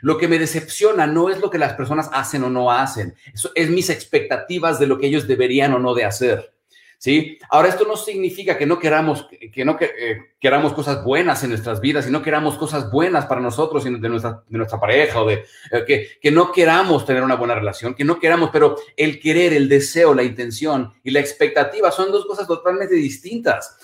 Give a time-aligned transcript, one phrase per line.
[0.00, 3.50] Lo que me decepciona no es lo que las personas hacen o no hacen, Eso
[3.54, 6.52] es mis expectativas de lo que ellos deberían o no de hacer.
[7.00, 7.38] ¿Sí?
[7.48, 11.48] Ahora, esto no significa que no queramos, que no que, eh, queramos cosas buenas en
[11.48, 15.22] nuestras vidas y no queramos cosas buenas para nosotros y de nuestra, de nuestra pareja
[15.22, 18.76] o de eh, que, que no queramos tener una buena relación, que no queramos, pero
[18.98, 23.78] el querer, el deseo, la intención y la expectativa son dos cosas totalmente distintas.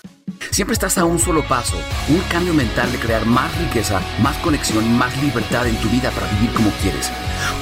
[0.51, 1.75] Siempre estás a un solo paso,
[2.09, 6.31] un cambio mental de crear más riqueza, más conexión, más libertad en tu vida para
[6.33, 7.11] vivir como quieres.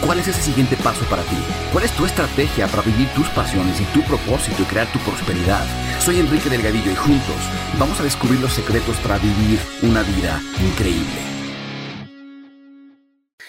[0.05, 1.38] ¿Cuál es ese siguiente paso para ti?
[1.71, 5.66] ¿Cuál es tu estrategia para vivir tus pasiones y tu propósito y crear tu prosperidad?
[5.99, 7.38] Soy Enrique Delgadillo y juntos
[7.80, 11.35] vamos a descubrir los secretos para vivir una vida increíble.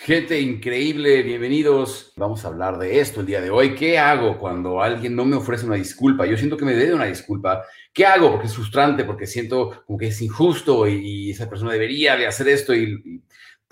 [0.06, 2.12] Gente increíble, bienvenidos.
[2.16, 3.74] Vamos a hablar de esto el día de hoy.
[3.74, 6.26] ¿Qué hago cuando alguien no me ofrece una disculpa?
[6.26, 7.64] Yo siento que me debe una disculpa.
[7.92, 8.30] ¿Qué hago?
[8.30, 12.46] Porque es frustrante, porque siento como que es injusto y, esa persona debería de hacer
[12.46, 13.23] esto y, y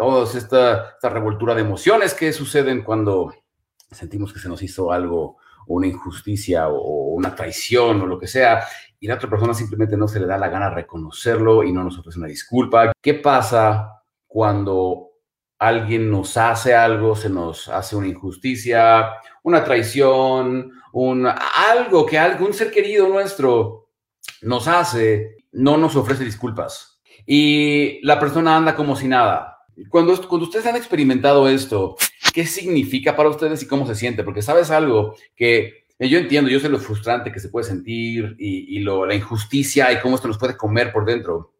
[0.04, 3.32] toda esta, esta revoltura de emociones que suceden cuando
[3.90, 8.64] sentimos que se nos hizo algo una injusticia o, una traición o lo que sea,
[9.00, 11.98] y la otra persona simplemente no se le da la gana reconocerlo y no nos
[11.98, 12.92] ofrece una disculpa.
[13.00, 15.10] ¿Qué pasa cuando
[15.58, 19.10] alguien nos hace algo, se nos hace una injusticia,
[19.42, 23.88] una traición, un, algo que algún ser querido nuestro
[24.42, 27.00] nos hace, no nos ofrece disculpas?
[27.26, 29.53] Y la persona anda como si nada
[29.88, 31.96] cuando, cuando ustedes han experimentado esto,
[32.32, 34.24] ¿qué significa para ustedes y cómo se siente?
[34.24, 38.36] Porque sabes algo que eh, yo entiendo, yo sé lo frustrante que se puede sentir
[38.38, 41.54] y, lo, la injusticia y cómo esto nos puede comer por dentro.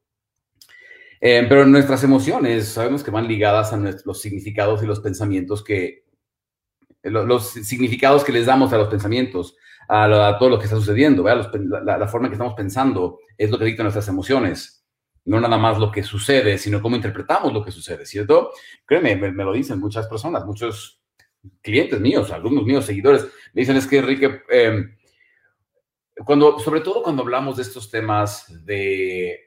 [1.20, 6.04] Eh, pero nuestras emociones sabemos que van ligadas a los significados y los pensamientos que,
[7.02, 9.56] los, significados que les damos a los pensamientos,
[9.88, 13.58] a, todo lo que está sucediendo, la, la, forma en que estamos pensando es lo
[13.58, 14.83] que dicta nuestras emociones
[15.24, 18.50] no nada más lo que sucede, sino cómo interpretamos lo que sucede, ¿cierto?
[18.84, 21.00] Créeme, me, lo dicen muchas personas, muchos
[21.62, 24.96] clientes míos, alumnos míos, seguidores, me dicen es que Enrique, em,
[26.24, 29.40] cuando, sobre todo cuando hablamos de estos temas de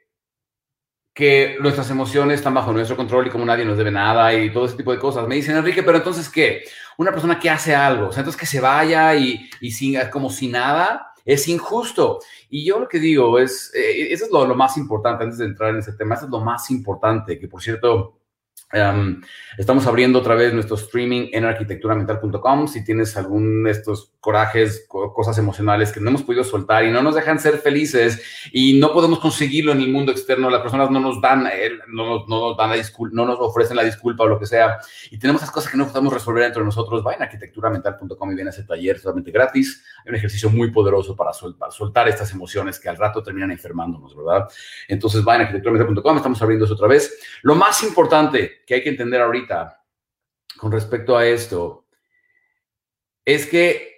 [1.13, 4.65] que nuestras emociones están bajo nuestro control y como nadie nos debe nada y todo
[4.65, 5.27] ese tipo de cosas.
[5.27, 6.63] Me dicen, Enrique, pero entonces, ¿qué?
[6.97, 10.29] Una persona que hace algo, o sea, entonces que se vaya y, y sin, como
[10.29, 12.19] si nada, es injusto.
[12.49, 15.45] Y yo lo que digo es, eh, eso es lo, lo, más importante antes de
[15.45, 18.16] entrar en ese tema, eso es lo más importante, que por cierto,
[19.57, 22.67] estamos abriendo otra vez nuestro streaming en arquitecturamental.com.
[22.67, 27.01] Si tienes algún de estos corajes, cosas emocionales que no hemos podido soltar y no
[27.01, 30.99] nos dejan ser felices y no podemos conseguirlo en el mundo externo, las personas no
[30.99, 31.47] nos dan,
[31.87, 32.77] no, no, nos dan la
[33.13, 34.79] no nos ofrecen la disculpa o lo que sea,
[35.11, 38.49] y tenemos esas cosas que no podemos resolver entre nosotros, vayan a arquitecturamental.com y viene
[38.49, 39.83] a ese taller totalmente gratis.
[40.03, 44.15] Hay un ejercicio muy poderoso para, para soltar estas emociones que al rato terminan enfermándonos,
[44.15, 44.49] ¿verdad?
[44.89, 47.17] Entonces vayan a arquitecturamental.com, estamos abriendo eso otra vez.
[47.43, 49.81] Lo más importante que hay que entender ahorita
[50.57, 51.87] con respecto a esto
[53.25, 53.95] es que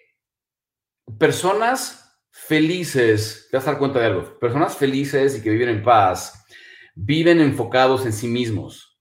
[1.18, 5.84] personas felices, te vas a dar cuenta de algo, personas felices y que viven en
[5.84, 6.46] paz,
[6.94, 9.00] viven enfocados en sí mismos.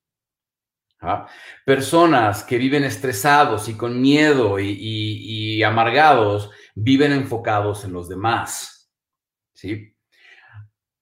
[1.00, 1.28] ¿ah?
[1.66, 8.90] Personas que viven estresados y con miedo y, y, amargados, viven enfocados en los demás.
[9.52, 9.94] ¿Sí?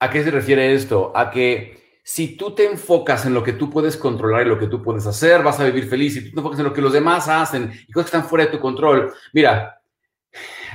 [0.00, 1.12] ¿A qué se refiere esto?
[1.16, 4.68] A que si tú te enfocas en lo que tú puedes controlar y lo que
[4.68, 6.14] tú puedes hacer, vas a vivir feliz.
[6.14, 8.44] Si tú te enfocas en lo que los demás hacen y cosas que están fuera
[8.44, 9.12] de tu control.
[9.32, 9.82] Mira,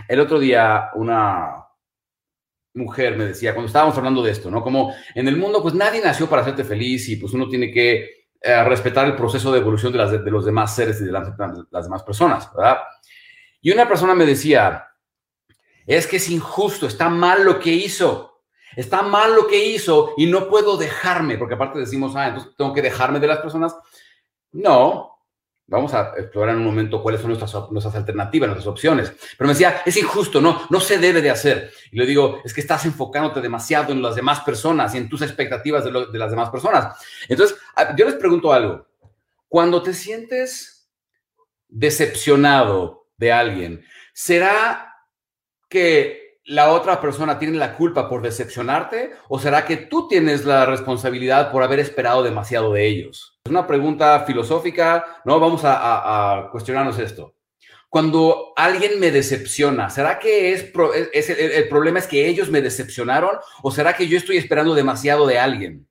[0.10, 1.68] el otro día una
[2.74, 4.62] mujer me decía, cuando estábamos hablando de esto, ¿no?
[4.62, 8.28] Como en el mundo, pues nadie nació para hacerte feliz y pues uno tiene que
[8.42, 11.30] eh, respetar el proceso de evolución de, de, los demás seres y de las,
[11.72, 12.80] las demás personas, ¿verdad?
[13.62, 14.86] Y una persona me decía,
[15.88, 18.31] es que es injusto, está mal lo que hizo.
[18.76, 22.74] Está mal lo que hizo y no puedo dejarme, porque aparte decimos, ah, entonces tengo
[22.74, 23.76] que dejarme de las personas.
[24.52, 25.12] No,
[25.68, 29.14] vamos a explorar en un momento cuáles son nuestras, nuestras alternativas, nuestras opciones.
[29.38, 31.72] Pero me decía, es injusto, no, no se debe de hacer.
[31.92, 35.22] Y le digo, es que estás enfocándote demasiado en las demás personas y en tus
[35.22, 36.98] expectativas de, de las demás personas.
[37.30, 37.58] Entonces,
[37.96, 38.86] yo les pregunto algo.
[39.48, 40.90] Cuando te sientes
[41.70, 44.94] decepcionado de alguien, ¿será
[45.70, 46.21] que
[46.52, 51.50] la otra persona tiene la culpa por decepcionarte o será que tú tienes la responsabilidad
[51.50, 53.40] por haber esperado demasiado de ellos?
[53.46, 55.40] Es una pregunta filosófica, ¿no?
[55.40, 57.36] Vamos a, cuestionarnos esto.
[57.88, 60.74] Cuando alguien me decepciona, ¿será que es,
[61.40, 65.40] el, problema es que ellos me decepcionaron o será que yo estoy esperando demasiado de
[65.40, 65.88] alguien?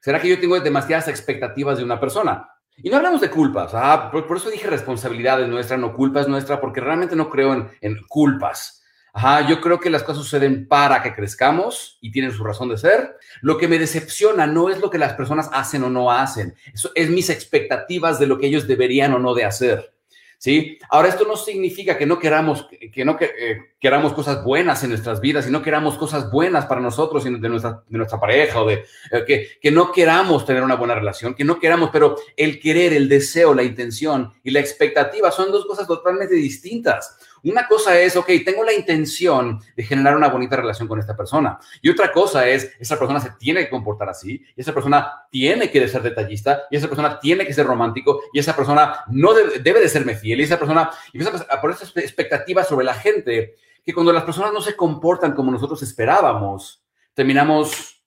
[0.00, 2.48] ¿Será que yo tengo demasiadas expectativas de una persona?
[2.76, 4.10] Y no hablamos de culpas, ¿ah?
[4.10, 8.79] por, eso dije responsabilidades nuestra, no culpas nuestra, porque realmente no creo en culpas
[9.12, 12.78] Ajá, yo creo que las cosas suceden para que crezcamos y tienen su razón de
[12.78, 13.16] ser.
[13.40, 16.90] Lo que me decepciona no es lo que las personas hacen o no hacen, Eso
[16.94, 19.92] es mis expectativas de lo que ellos deberían o no de hacer.
[20.38, 20.78] ¿Sí?
[20.88, 25.20] Ahora, esto no significa que no queramos, que no eh, queramos cosas buenas en nuestras
[25.20, 28.66] vidas y no queramos cosas buenas para nosotros y de nuestra, de nuestra pareja o
[28.66, 32.58] de eh, que, que no queramos tener una buena relación, que no queramos, pero el
[32.58, 37.18] querer, el deseo, la intención y la expectativa son dos cosas totalmente distintas.
[37.44, 41.58] Una cosa es, ok, tengo la intención de generar una bonita relación con esta persona.
[41.80, 45.70] Y otra cosa es, esa persona se tiene que comportar así, y esa persona tiene
[45.70, 49.80] que ser detallista, y esa persona tiene que ser romántico, y esa persona no debe,
[49.80, 53.54] de serme fiel, y esa persona, empieza a poner esas expectativas sobre la gente,
[53.84, 56.84] que cuando las personas no se comportan como nosotros esperábamos,
[57.14, 58.04] terminamos,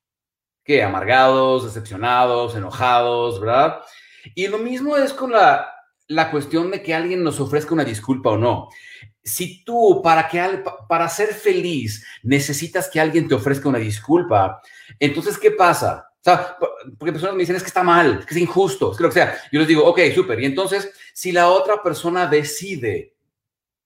[0.63, 0.83] ¿qué?
[0.83, 3.79] Amargados, decepcionados, enojados, ¿verdad?
[4.35, 5.72] Y lo mismo es con la,
[6.07, 8.69] la cuestión de que alguien nos ofrezca una disculpa o no
[9.23, 14.61] si tú para, que, para ser feliz necesitas que alguien te ofrezca una disculpa,
[14.99, 16.09] entonces, ¿qué pasa?
[16.19, 16.57] O sea,
[16.97, 19.09] porque personas me dicen, es que está mal, es que es injusto, es que lo
[19.09, 19.37] que sea.
[19.51, 20.39] Yo les digo, ok, súper.
[20.41, 23.15] Y entonces, si la otra persona decide,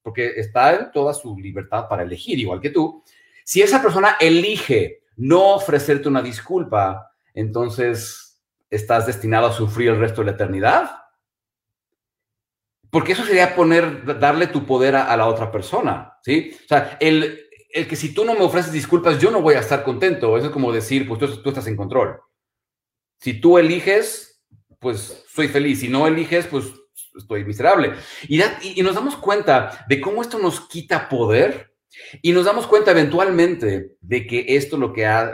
[0.02, 3.04] porque está en toda su libertad para elegir, igual que tú,
[3.44, 10.22] si esa persona elige no ofrecerte una disculpa, entonces estás destinado a sufrir el resto
[10.22, 10.92] de la eternidad.
[12.98, 16.58] Porque eso sería poner, darle tu poder a, la otra persona, ¿sí?
[16.66, 19.60] O sea, el, el, que si tú no me ofreces disculpas, yo no voy a
[19.60, 20.36] estar contento.
[20.36, 22.20] Eso es como decir, pues tú, estás en control.
[23.20, 24.44] Si tú eliges,
[24.80, 25.82] pues soy feliz.
[25.82, 26.74] Si no eliges, pues
[27.16, 27.94] estoy miserable.
[28.28, 31.67] Y, y, nos damos cuenta de cómo esto nos quita poder
[32.22, 35.32] y nos damos cuenta eventualmente de que esto lo que ha,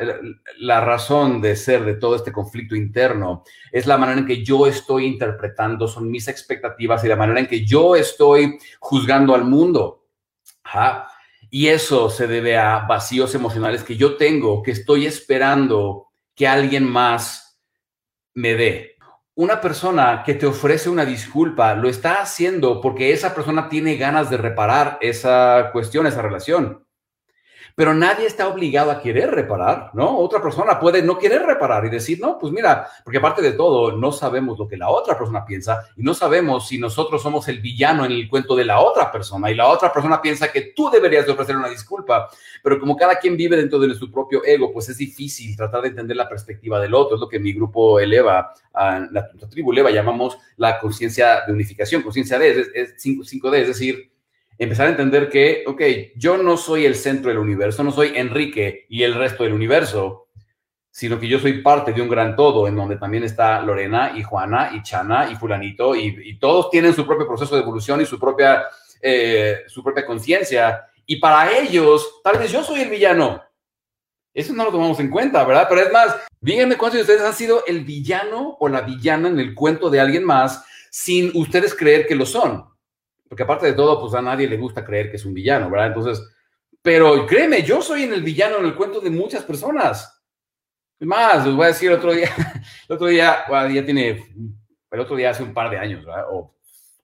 [0.58, 4.68] la razón de ser de todo este conflicto interno es la manera en que yo
[4.68, 10.06] estoy interpretando, son mis expectativas y la manera en que yo estoy juzgando al mundo.
[11.50, 16.84] Y eso se debe a vacíos emocionales que yo tengo, que estoy esperando que alguien
[16.90, 17.60] más
[18.34, 18.93] me dé
[19.36, 24.30] una persona que te ofrece una disculpa lo está haciendo porque esa persona tiene ganas
[24.30, 26.86] de reparar esa cuestión, esa relación
[27.75, 30.18] pero nadie está obligado a querer reparar, ¿no?
[30.20, 33.98] Otra persona puede no querer reparar y decir, no, pues mira, porque aparte de todo,
[33.98, 37.62] no sabemos lo que la otra persona piensa y no sabemos si nosotros somos el
[37.62, 40.90] villano en el cuento de la otra persona y la otra persona piensa que tú
[40.92, 42.30] deberías de ofrecer una disculpa,
[42.62, 45.90] pero como cada quien vive dentro de su propio ego, pues es difícil tratar de
[45.90, 50.38] entender la perspectiva del otro, es lo que mi grupo eleva, la, tribu eleva, llamamos
[50.58, 54.12] la conciencia de unificación, conciencia D, es, 5D, es decir,
[54.58, 55.82] empezar a entender que, ok,
[56.16, 60.28] yo no soy el centro del universo, no soy Enrique y el resto del universo,
[60.92, 64.22] sino que yo soy parte de un gran todo en donde también está Lorena y
[64.22, 68.20] Juana y Chana y fulanito y, todos tienen su propio proceso de evolución y su
[68.20, 68.66] propia,
[69.02, 70.86] eh, su propia conciencia.
[71.06, 73.42] Y para ellos, tal vez yo soy el villano.
[74.34, 75.68] Eso no lo tomamos en cuenta, ¿verdad?
[75.68, 79.40] Pero es más, díganme cuántos de ustedes han sido el villano o la villana en
[79.40, 82.66] el cuento de alguien más sin ustedes creer que lo son.
[83.34, 85.88] Porque aparte de todo, pues a nadie le gusta creer que es un villano, ¿verdad?
[85.88, 86.24] Entonces,
[86.84, 90.24] pero créeme, yo soy en el villano en el cuento de muchas personas.
[91.00, 92.30] Es más, les voy a decir el otro día,
[92.88, 94.24] el otro día, bueno, ya tiene,
[94.92, 96.26] el otro día hace un par de años, ¿verdad?
[96.30, 96.56] O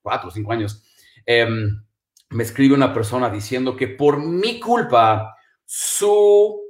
[0.04, 0.84] cuatro o cinco años,
[1.26, 1.84] em,
[2.30, 5.36] me escribe una persona diciendo que por mi culpa
[5.66, 6.62] su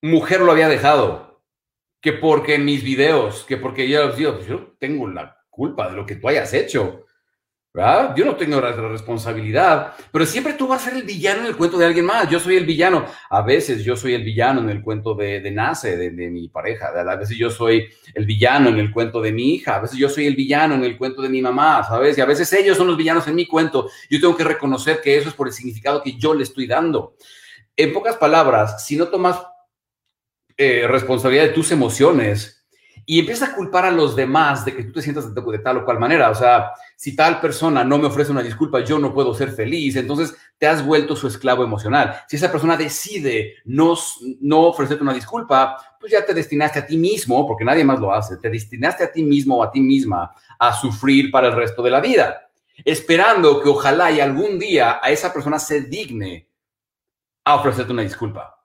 [0.00, 1.44] mujer lo había dejado,
[2.00, 6.30] que porque mis videos, que porque yo, yo tengo la culpa de lo que tú
[6.30, 7.05] hayas hecho.
[8.16, 11.56] Yo no tengo la responsabilidad, pero siempre tú vas a ser el villano en el
[11.56, 12.26] cuento de alguien más.
[12.30, 13.04] Yo soy el villano.
[13.28, 16.88] A veces yo soy el villano en el cuento de, de Nace, de, mi pareja.
[16.88, 19.76] A veces yo soy el villano en el cuento de mi hija.
[19.76, 22.16] A veces yo soy el villano en el cuento de mi mamá, ¿sabes?
[22.16, 23.90] Y a veces ellos son los villanos en mi cuento.
[24.08, 27.14] Yo tengo que reconocer que eso es por el significado que yo le estoy dando.
[27.76, 29.38] En pocas palabras, si no tomas
[30.56, 32.55] eh, responsabilidad de tus emociones,
[33.08, 35.84] y empiezas a culpar a los demás de que tú te sientas de, tal o
[35.84, 36.28] cual manera.
[36.28, 39.94] O sea, si tal persona no me ofrece una disculpa, yo no puedo ser feliz.
[39.94, 42.16] Entonces te has vuelto su esclavo emocional.
[42.26, 43.94] Si esa persona decide no,
[44.40, 48.12] no ofrecerte una disculpa, pues ya te destinaste a ti mismo, porque nadie más lo
[48.12, 51.84] hace, te destinaste a ti mismo o a ti misma a sufrir para el resto
[51.84, 52.50] de la vida,
[52.84, 56.48] esperando que ojalá y algún día a esa persona se digne
[57.44, 58.55] a ofrecerte una disculpa.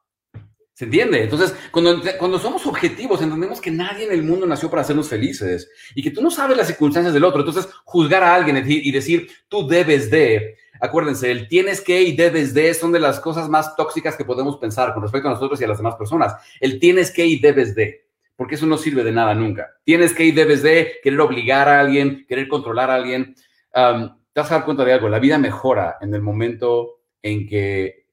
[0.81, 1.21] ¿Se entiende?
[1.21, 5.69] Entonces, cuando, cuando somos objetivos, entendemos que nadie en el mundo nació para hacernos felices
[5.93, 7.41] y que tú no sabes las circunstancias del otro.
[7.41, 12.55] Entonces, juzgar a alguien y decir, tú debes de, acuérdense, el tienes que y debes
[12.55, 15.65] de son de las cosas más tóxicas que podemos pensar con respecto a nosotros y
[15.65, 16.33] a las demás personas.
[16.59, 19.75] El tienes que y debes de, porque eso no sirve de nada nunca.
[19.83, 23.35] Tienes que y debes de querer obligar a alguien, querer controlar a alguien.
[23.35, 28.07] te vas a dar cuenta de algo, la vida mejora en el momento en que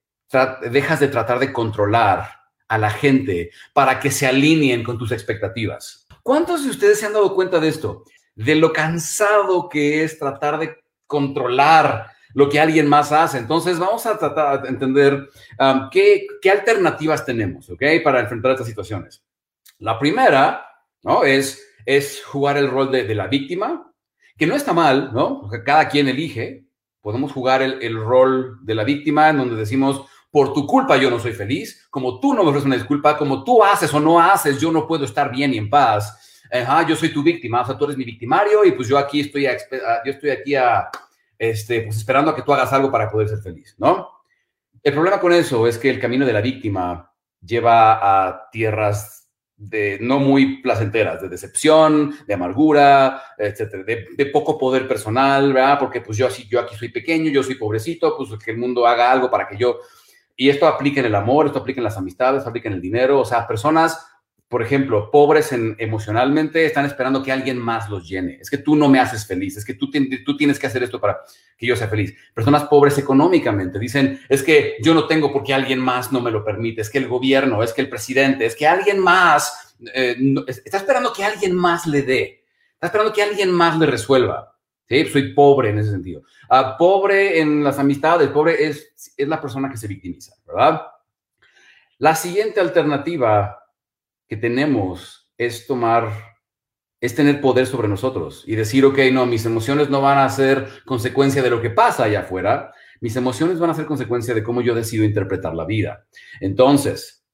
[0.69, 2.38] dejas de tratar de controlar
[2.69, 6.07] a la gente para que se alineen con tus expectativas.
[6.23, 8.05] ¿Cuántos de ustedes se han dado cuenta de esto?
[8.35, 13.39] De lo cansado que es tratar de controlar lo que alguien más hace.
[13.39, 17.81] Entonces, vamos a tratar de entender um, qué, alternativas tenemos, ¿ok?
[18.03, 19.23] Para enfrentar estas situaciones.
[19.79, 20.65] La primera,
[21.03, 21.23] ¿no?
[21.23, 23.91] Es, es jugar el rol de, la víctima,
[24.37, 25.41] que no está mal, ¿no?
[25.41, 26.65] Porque cada quien elige.
[27.01, 31.09] Podemos jugar el, el rol de la víctima en donde decimos, por tu culpa yo
[31.09, 34.19] no soy feliz, como tú no me ofreces una disculpa, como tú haces o no
[34.19, 36.43] haces, yo no puedo estar bien y en paz.
[36.51, 39.21] Ajá, yo soy tu víctima, o sea, tú eres mi victimario y pues yo aquí
[39.21, 39.57] estoy, a,
[40.05, 40.89] yo estoy aquí a,
[41.37, 44.09] este, pues esperando a que tú hagas algo para poder ser feliz, ¿no?
[44.81, 49.19] El problema con eso es que el camino de la víctima lleva a tierras
[49.59, 55.77] de no muy placenteras, de decepción, de amargura, etcétera, de, poco poder personal, ¿verdad?
[55.77, 58.87] Porque pues yo así, yo aquí soy pequeño, yo soy pobrecito, pues que el mundo
[58.87, 59.81] haga algo para que yo
[60.39, 63.19] y esto aplica en el amor, esto aplica en las amistades, aplica en el dinero.
[63.19, 64.07] O sea, personas,
[64.47, 68.37] por ejemplo, pobres en, emocionalmente, están esperando que alguien más los llene.
[68.39, 69.91] Es que tú no me haces feliz, es que tú,
[70.25, 71.19] tú tienes que hacer esto para
[71.57, 72.15] que yo sea feliz.
[72.33, 76.45] Personas pobres económicamente dicen, es que yo no tengo porque alguien más no me lo
[76.45, 80.15] permite, es que el gobierno, es que el presidente, es que alguien más, eh,
[80.47, 84.57] está esperando que alguien más le dé, está esperando que alguien más le resuelva.
[84.89, 85.05] ¿Sí?
[85.05, 86.23] Soy pobre en ese sentido.
[86.49, 90.81] Ah, pobre en las amistades, pobre es, es la persona que se victimiza, ¿verdad?
[91.99, 93.59] La siguiente alternativa
[94.27, 96.09] que tenemos es tomar,
[96.99, 100.67] es tener poder sobre nosotros y decir, ok, no, mis emociones no van a ser
[100.85, 104.61] consecuencia de lo que pasa allá afuera, mis emociones van a ser consecuencia de cómo
[104.61, 106.05] yo decido interpretar la vida.
[106.41, 107.25] Entonces,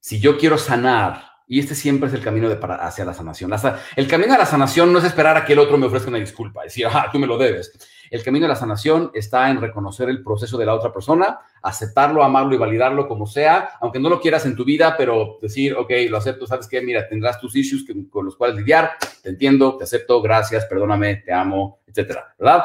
[0.00, 3.52] si yo quiero sanar y este siempre es el camino de para, hacia la sanación.
[3.96, 6.18] el camino a la sanación no es esperar a que el otro me ofrezca una
[6.18, 7.72] disculpa, decir, ah, tú me lo debes.
[8.10, 12.22] El camino a la sanación está en reconocer el proceso de la otra persona, aceptarlo,
[12.22, 15.90] amarlo y validarlo como sea, aunque no lo quieras en tu vida, pero decir, ok,
[16.08, 19.84] lo acepto, sabes qué, mira, tendrás tus issues con los cuales lidiar, te entiendo, te
[19.84, 22.64] acepto, gracias, perdóname, te amo, etcétera, ¿verdad?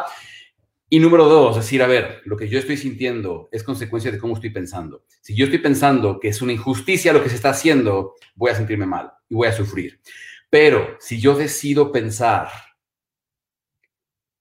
[0.92, 4.34] Y número dos, decir, a ver, lo que yo estoy sintiendo es consecuencia de cómo
[4.34, 5.06] estoy pensando.
[5.22, 8.56] Si yo estoy pensando que es una injusticia lo que se está haciendo, voy a
[8.56, 10.02] sentirme mal y voy a sufrir.
[10.50, 12.50] Pero si yo decido pensar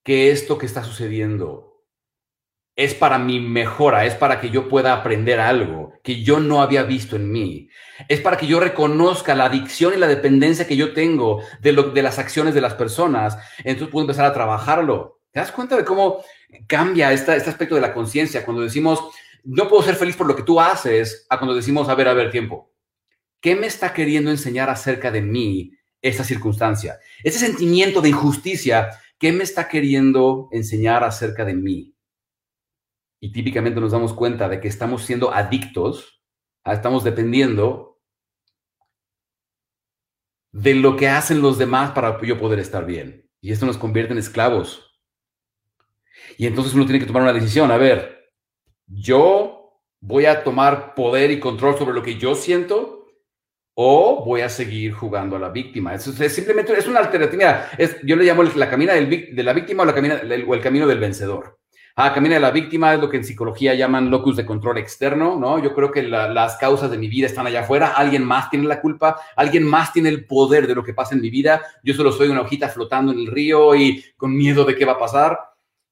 [0.03, 1.85] que esto que está sucediendo
[2.75, 6.81] es para mi mejora, es para que yo pueda aprender algo que yo no había
[6.81, 7.69] visto en mí,
[8.07, 11.91] es para que yo reconozca la adicción y la dependencia que yo tengo de, lo,
[11.91, 15.85] de las acciones de las personas, entonces puedo empezar a trabajarlo ¿Te das cuenta de
[15.85, 16.23] cómo
[16.67, 18.99] cambia este aspecto de la conciencia cuando decimos,
[19.43, 22.13] no puedo ser feliz por lo que tú haces, a cuando decimos, a ver, a
[22.13, 22.73] ver, tiempo.
[23.39, 25.71] ¿Qué me está queriendo enseñar acerca de mí
[26.01, 26.99] esta circunstancia?
[27.23, 31.95] Ese sentimiento de injusticia, ¿qué me está queriendo enseñar acerca de mí?
[33.21, 36.21] Y típicamente nos damos cuenta de que estamos siendo adictos,
[36.65, 38.01] estamos dependiendo
[40.51, 43.29] de lo que hacen los demás para yo poder estar bien.
[43.41, 44.88] Y esto nos convierte en esclavos
[46.37, 47.71] y entonces uno tiene que tomar una decisión.
[47.71, 48.31] A ver,
[48.87, 53.07] yo voy a tomar poder y control sobre lo que yo siento
[53.75, 55.93] o voy a seguir jugando a la víctima.
[55.93, 57.67] Eso es, simplemente es una alternativa.
[57.77, 60.61] Es, yo le llamo la camina del, de la víctima o, la camina, o el
[60.61, 61.59] camino del vencedor.
[61.95, 65.37] Ah, camina de la víctima es lo que en psicología llaman locus de control externo,
[65.37, 65.61] ¿no?
[65.61, 68.79] Yo creo que las causas de mi vida están allá afuera, alguien más tiene la
[68.79, 72.13] culpa, alguien más tiene el poder de lo que pasa en mi vida, yo solo
[72.13, 75.39] soy una hojita flotando en el río y con miedo de qué va a pasar.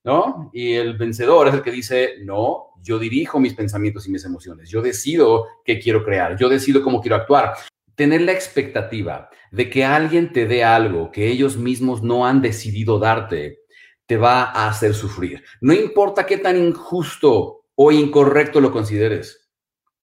[0.07, 0.49] ¿No?
[0.53, 4.69] Y el vencedor es el que dice, no, yo dirijo mis pensamientos y mis emociones,
[4.69, 7.55] yo decido qué quiero crear, yo decido cómo quiero actuar.
[7.93, 12.99] Tener la expectativa de que alguien te dé algo que ellos mismos no han decidido
[12.99, 13.59] darte,
[14.05, 15.43] te va a hacer sufrir.
[15.59, 19.51] No importa qué tan injusto o incorrecto lo consideres.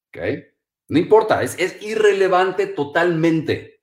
[0.08, 0.18] ¿Ok?
[0.88, 3.80] No importa, es, es irrelevante totalmente.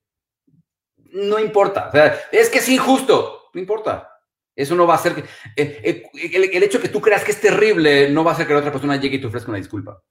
[1.13, 1.89] No importa.
[2.31, 3.49] Es que es injusto.
[3.55, 4.10] No importa.
[4.55, 5.22] Eso no va a hacer que...
[5.55, 5.81] Eh,
[6.13, 8.53] eh, el, hecho de que tú creas que es terrible no va a hacer que
[8.53, 10.01] la otra persona llegue y te ofrezca una disculpa.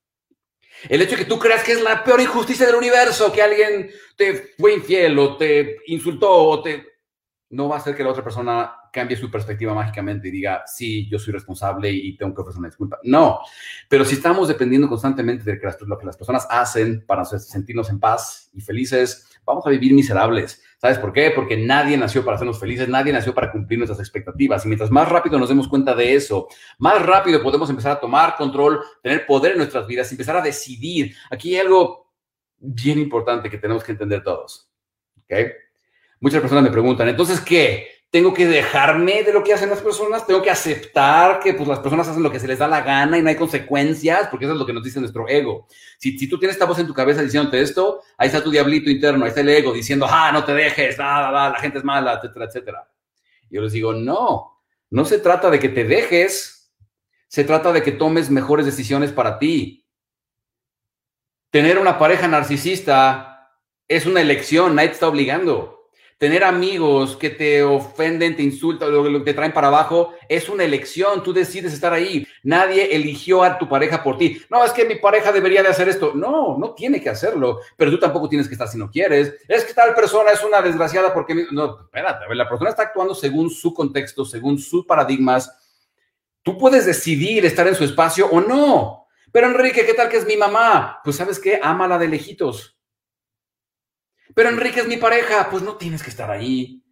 [0.89, 4.55] El hecho que tú creas que es la peor injusticia del universo, que alguien te
[4.59, 6.90] fue infiel o te insultó o te...
[7.51, 11.09] No va a hacer que la otra persona cambie su perspectiva mágicamente y diga, sí,
[11.09, 12.99] yo soy responsable y tengo que ofrecer una disculpa.
[13.03, 13.41] No,
[13.89, 18.51] pero si estamos dependiendo constantemente de lo que las personas hacen para sentirnos en paz
[18.53, 20.63] y felices, vamos a vivir miserables.
[20.79, 21.33] ¿Sabes por qué?
[21.35, 24.65] Porque nadie nació para hacernos felices, nadie nació para cumplir nuestras expectativas.
[24.65, 28.37] Y mientras más rápido nos demos cuenta de eso, más rápido podemos empezar a tomar
[28.37, 31.15] control, tener poder en nuestras vidas, empezar a decidir.
[31.31, 32.13] Aquí hay algo
[32.59, 34.71] bien importante que tenemos que entender todos.
[35.25, 35.49] ¿okay?
[36.21, 38.01] Muchas personas me preguntan, entonces, ¿qué?
[38.11, 41.79] tengo que dejarme de lo que hacen las personas, tengo que aceptar que pues, las
[41.79, 44.55] personas hacen lo que se les da la gana y no hay consecuencias, porque eso
[44.55, 45.69] es lo que nos dice nuestro ego.
[45.97, 48.91] Si, si tú tienes esta voz en tu cabeza diciéndote esto, ahí está tu diablito
[48.91, 52.47] interno, ahí está el ego diciendo, ah, no te dejes, la gente es mala, etcétera,
[52.47, 52.93] etcétera.
[53.49, 54.61] Yo les digo, no,
[54.91, 56.75] no se trata de que te dejes,
[57.29, 59.87] se trata de que tomes mejores decisiones para ti.
[61.51, 65.80] Tener una pareja narcisista es una elección, nadie te está obligando
[66.21, 68.91] tener amigos que te ofenden, te insultan,
[69.25, 72.27] te traen para abajo, es una elección, tú decides estar ahí.
[72.43, 74.39] Nadie eligió a tu pareja por ti.
[74.51, 76.13] No, es que mi pareja debería de hacer esto.
[76.15, 79.35] No, no tiene que hacerlo, pero tú tampoco tienes que estar si no quieres.
[79.49, 81.47] Es que tal persona es una desgraciada porque...
[81.53, 85.51] No, espérate, la persona está actuando según su contexto, según sus paradigmas.
[86.43, 89.07] Tú puedes decidir estar en su espacio o no.
[89.33, 91.01] Pero Enrique, ¿qué tal que es mi mamá?
[91.03, 92.77] Pues sabes qué, ámala de lejitos
[94.35, 96.83] pero Enrique es mi pareja, pues no tienes que estar ahí.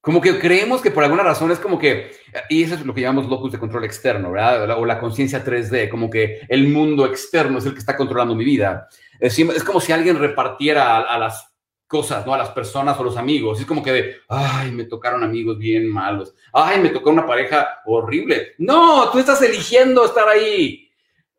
[0.00, 2.12] Como que creemos que por alguna razón es como que,
[2.48, 4.78] y eso es lo que llamamos locus de control externo, ¿verdad?
[4.78, 8.44] O la, conciencia 3D, como que el mundo externo es el que está controlando mi
[8.44, 8.88] vida.
[9.18, 11.52] Es, como si alguien repartiera a, las
[11.86, 12.32] cosas, ¿no?
[12.32, 13.60] A las personas o los amigos.
[13.60, 16.34] Es como que de, ay, me tocaron amigos bien malos.
[16.50, 18.54] Ay, me tocó una pareja horrible.
[18.56, 20.89] No, tú estás eligiendo estar ahí.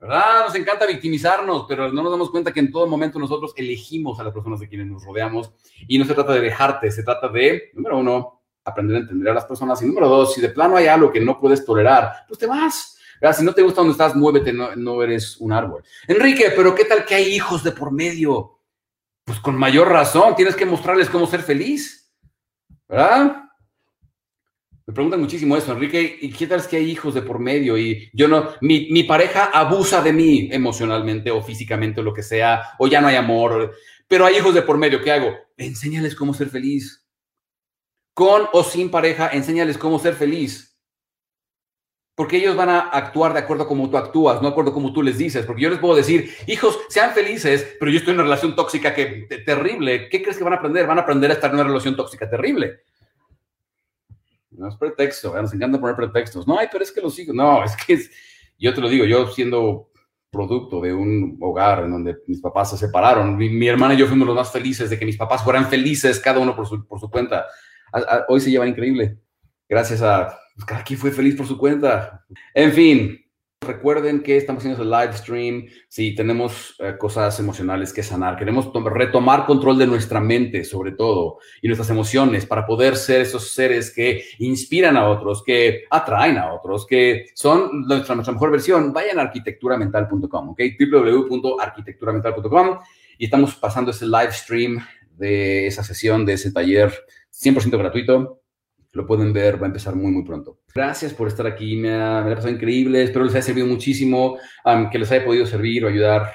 [0.01, 0.45] ¿Verdad?
[0.47, 4.23] Nos encanta victimizarnos, pero no nos damos cuenta que en todo momento nosotros elegimos a
[4.23, 5.51] las personas de quienes nos rodeamos
[5.87, 9.35] y no se trata de dejarte, se trata de, número uno, aprender a entender a
[9.35, 12.39] las personas y número dos, si de plano hay algo que no puedes tolerar, pues
[12.39, 12.97] te vas.
[13.21, 13.37] ¿verdad?
[13.37, 15.83] Si no te gusta donde estás, muévete, no, no eres un árbol.
[16.07, 18.57] Enrique, pero ¿qué tal que hay hijos de por medio?
[19.23, 22.11] Pues con mayor razón, tienes que mostrarles cómo ser feliz,
[22.89, 23.50] ¿verdad?
[24.87, 27.77] Me preguntan muchísimo eso, Enrique, ¿y qué tal es que hay hijos de por medio?
[27.77, 32.23] Y yo no, mi, mi, pareja abusa de mí emocionalmente o físicamente o lo que
[32.23, 33.75] sea, o ya no hay amor,
[34.07, 35.35] pero hay hijos de por medio, ¿qué hago?
[35.55, 37.05] Enséñales cómo ser feliz.
[38.13, 40.77] Con o sin pareja, enséñales cómo ser feliz.
[42.15, 45.01] Porque ellos van a actuar de acuerdo como tú actúas, no de acuerdo como tú
[45.01, 45.45] les dices.
[45.45, 48.93] Porque yo les puedo decir, hijos, sean felices, pero yo estoy en una relación tóxica
[48.93, 50.09] que terrible.
[50.09, 50.85] ¿Qué crees que van a aprender?
[50.85, 52.81] Van a aprender a estar en una relación tóxica terrible.
[54.51, 56.47] No es pretexto, nos encanta poner pretextos.
[56.47, 57.33] No, pero es que los hijos.
[57.33, 57.99] No, es que
[58.57, 59.89] yo te lo digo, yo siendo
[60.29, 64.25] producto de un hogar en donde mis papás se separaron, mi, hermana y yo fuimos
[64.25, 67.09] los más felices de que mis papás fueran felices, cada uno por su, por su
[67.09, 67.45] cuenta.
[68.29, 69.19] hoy se llevan increíble.
[69.67, 70.37] Gracias a.
[70.55, 72.25] Pues, cada quien fue feliz por su cuenta.
[72.53, 73.20] En fin,
[73.63, 78.71] Recuerden que estamos haciendo el live stream, si tenemos eh, cosas emocionales que sanar, queremos
[78.73, 83.93] retomar control de nuestra mente sobre todo y nuestras emociones para poder ser esos seres
[83.93, 88.93] que inspiran a otros, que atraen a otros, que son nuestra, nuestra mejor versión.
[88.93, 90.59] Vayan a arquitecturamental.com, ¿ok?
[90.79, 92.79] www.arquitecturamental.com
[93.19, 94.83] y estamos pasando ese live stream
[95.19, 96.91] de esa sesión, de ese taller
[97.31, 98.40] 100% gratuito
[98.93, 100.59] lo pueden ver, va a empezar muy, muy pronto.
[100.73, 104.37] Gracias por estar aquí, me ha, me ha pasado increíble, espero les haya servido muchísimo,
[104.91, 106.31] que les haya podido servir o ayudar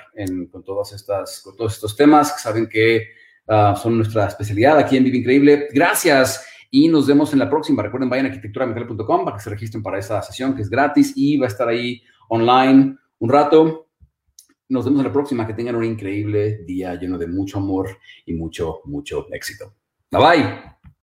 [0.50, 3.08] con, todas estas, con todos estos temas que saben que
[3.48, 5.68] ah, son nuestra especialidad aquí en Vive Increíble.
[5.72, 7.82] Gracias y nos vemos en la próxima.
[7.82, 11.36] Recuerden, vayan a arquitecturamental.com para que se registren para esta sesión que es gratis y
[11.36, 13.88] va a estar ahí online un rato.
[14.68, 15.46] Nos vemos en la próxima.
[15.46, 19.74] Que tengan un increíble día lleno de mucho amor y mucho, mucho éxito.
[20.10, 20.75] Bye bye.